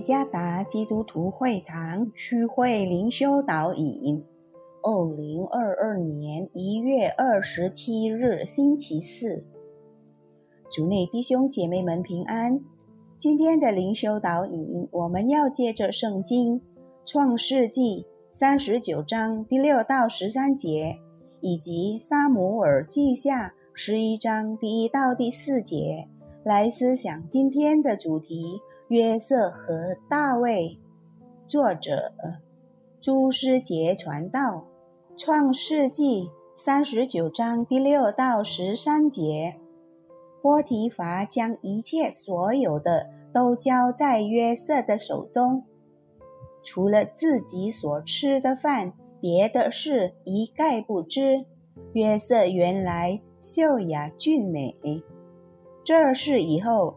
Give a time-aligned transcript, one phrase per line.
[0.00, 4.24] 加达基督徒会堂区会灵修导引，
[4.82, 9.44] 二零二二年一月二十七日星期四，
[10.70, 12.60] 主内弟兄姐妹们平安。
[13.18, 16.62] 今天的灵修导引，我们要借着圣经
[17.04, 20.98] 创世纪三十九章第六到十三节，
[21.40, 26.08] 以及撒姆耳记下十一章第一到第四节，
[26.42, 28.60] 来思想今天的主题。
[28.90, 30.76] 约瑟和大卫，
[31.46, 32.12] 作者
[33.00, 34.66] 朱师杰传道，
[35.16, 39.60] 创世纪三十九章第六到十三节。
[40.42, 45.62] 波提乏将一切所有的都交在约瑟的手中，
[46.60, 51.44] 除了自己所吃的饭，别的事一概不知。
[51.92, 54.74] 约瑟原来秀雅俊美，
[55.84, 56.96] 这事以后。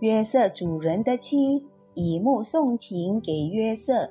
[0.00, 1.62] 约瑟主人的妻
[1.94, 4.10] 以目送情给约瑟，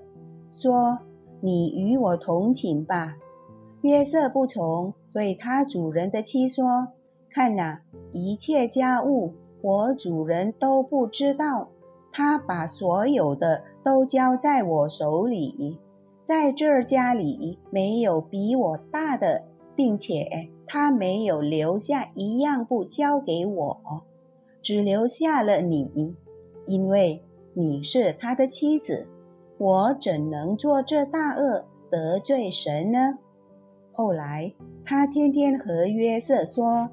[0.52, 1.00] 说
[1.42, 3.18] ：“你与我同寝吧。”
[3.82, 6.90] 约瑟不从，对他主人的妻说
[7.32, 11.70] ：“看哪，一切家务我主人都不知道，
[12.12, 15.80] 他把所有的都交在我手里，
[16.24, 24.04] 在这家里没有比我大的，并且他没有留下一样不交给我。”
[24.62, 26.16] 只留下了你，
[26.66, 29.08] 因为你是他的妻子。
[29.58, 33.20] 我怎能做这大恶得罪神呢？
[33.92, 34.54] 后来
[34.86, 36.90] 他天天和约瑟说，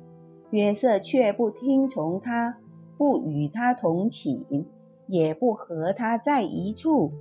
[0.50, 2.58] 约瑟却不听从他，
[2.98, 4.66] 不与他同寝，
[5.06, 7.12] 也不和他在一处。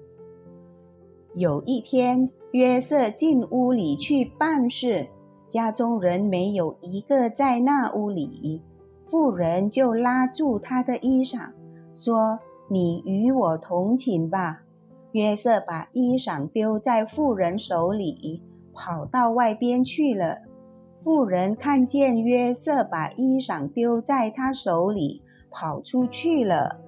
[1.35, 5.09] 有一天，约瑟进屋里去办事，
[5.47, 8.63] 家中人没有一个在那屋里。
[9.05, 11.51] 妇人就拉住他的衣裳，
[11.93, 14.63] 说：“你与我同寝吧。”
[15.13, 18.41] 约瑟把衣裳丢在妇人手里，
[18.73, 20.39] 跑到外边去了。
[20.97, 26.81] 妇人看见约瑟把衣裳丢在他手里，跑出去了。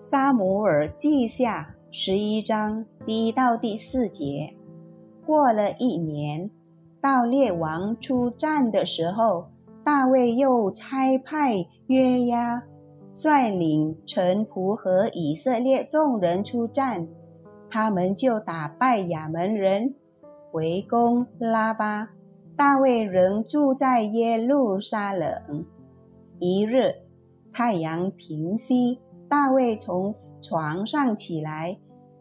[0.00, 4.56] 撒姆尔记下十一章第一到第四节。
[5.26, 6.50] 过了一年，
[7.02, 9.48] 到列王出战的时候。
[9.82, 12.62] 大卫又差派约押
[13.14, 17.08] 率领臣仆和以色列众人出战，
[17.68, 19.94] 他们就打败亚门人，
[20.52, 22.10] 围攻拉巴。
[22.56, 25.64] 大卫仍住在耶路撒冷。
[26.38, 26.94] 一日，
[27.50, 31.78] 太阳平息，大卫从床上起来，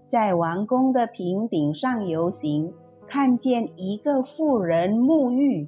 [0.07, 2.73] 在王宫的平顶上游行，
[3.05, 5.67] 看见一个妇人沐浴。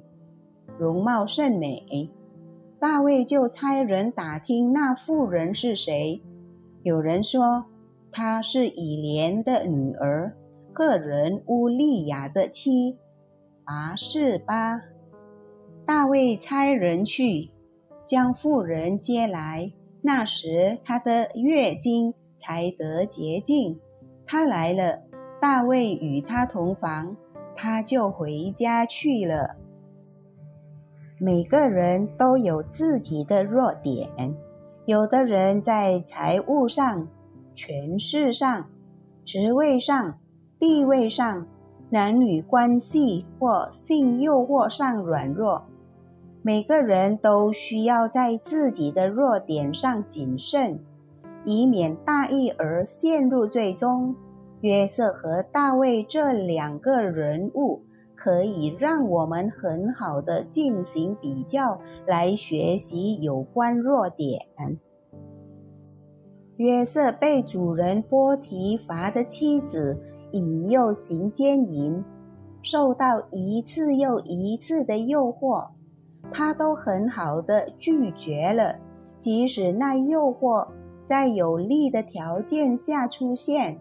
[0.78, 2.10] 容貌甚美，
[2.78, 6.20] 大卫就差人打听那妇人是谁。
[6.82, 7.66] 有人说
[8.10, 10.36] 她是以莲的女儿，
[10.72, 12.98] 个人乌利亚的妻
[13.64, 14.80] 拔示巴。
[15.84, 17.50] 大卫差人去
[18.04, 19.72] 将妇人接来，
[20.02, 23.78] 那时她的月经才得洁净。
[24.26, 25.02] 她来了，
[25.40, 27.16] 大卫与她同房，
[27.54, 29.61] 她就回家去了。
[31.24, 34.08] 每个人都有自己的弱点，
[34.86, 37.06] 有的人在财务上、
[37.54, 38.66] 权势上、
[39.24, 40.18] 职位上、
[40.58, 41.46] 地位上、
[41.90, 45.62] 男女关系或性诱惑上软弱。
[46.42, 50.80] 每个人都需要在自己的弱点上谨慎，
[51.44, 54.16] 以免大意而陷入最终。
[54.62, 57.82] 约瑟和大卫这两个人物。
[58.22, 64.46] 可以让我们很好的进行比较，来学习有关弱点。
[66.56, 69.98] 约瑟被主人波提乏的妻子
[70.30, 72.04] 引诱行奸淫，
[72.62, 75.70] 受到一次又一次的诱惑，
[76.30, 78.76] 他都很好的拒绝了，
[79.18, 80.68] 即使那诱惑
[81.04, 83.80] 在有利的条件下出现。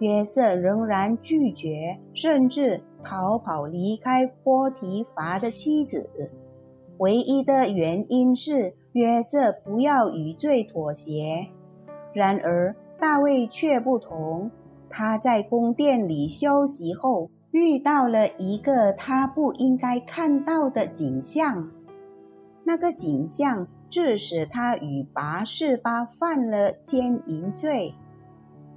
[0.00, 6.10] 约瑟仍然拒绝，甚至逃跑离开波提乏的妻子。
[6.98, 11.46] 唯一的原因是约瑟不要与罪妥协。
[12.12, 14.50] 然而大卫却不同。
[14.88, 21.70] 他在宫殿里休息后，遇到了一个他不应该看到的景象。
[22.64, 27.94] 那个景象致使他与拔示巴犯了奸淫罪。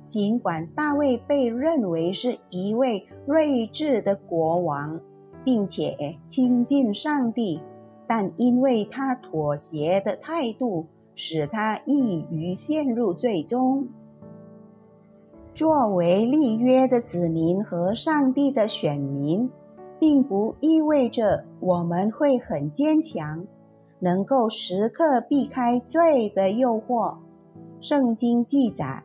[0.10, 5.00] 尽管大卫被认为是一位睿智的国王，
[5.46, 7.62] 并且亲近上帝，
[8.08, 13.88] 但因为他妥协的态度，使他易于陷入最终。
[15.54, 19.50] 作为立约的子民和上帝的选民，
[20.00, 23.46] 并不意味着我们会很坚强，
[24.00, 27.18] 能够时刻避开罪的诱惑。
[27.82, 29.04] 圣经记载，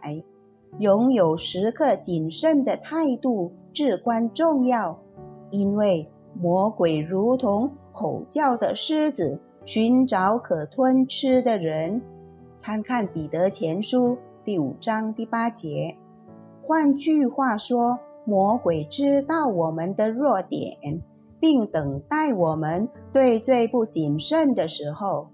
[0.80, 4.98] 拥有时刻谨慎的态度至关重要，
[5.50, 12.02] 因为魔鬼如同吼叫的狮子，寻找可吞吃的人。
[12.56, 15.96] 参看彼得前书第五章第八节。
[16.66, 21.00] 换句话说，魔鬼知道我们的弱点，
[21.38, 25.28] 并等待我们对罪不谨慎的时候。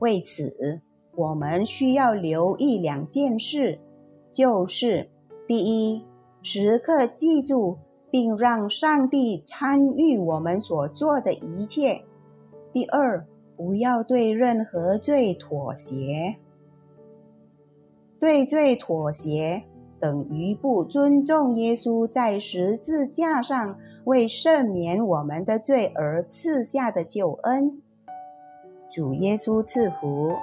[0.00, 0.82] 为此，
[1.14, 3.78] 我们需要留意两件事：
[4.36, 5.08] 就是
[5.48, 6.04] 第一，
[6.42, 7.78] 时刻记住
[8.10, 12.02] 并让上帝参与我们所做的一切；
[12.70, 16.36] 第二，不要对任何罪妥协。
[18.18, 19.62] 对罪妥协。
[19.98, 27.80] 等于不尊重耶稣在十字架上为赦免我们的罪而赐下的救恩。
[28.90, 30.34] 主耶稣赐福。